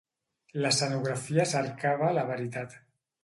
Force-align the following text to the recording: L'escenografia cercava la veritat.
L'escenografia 0.63 1.45
cercava 1.51 2.11
la 2.19 2.27
veritat. 2.31 2.75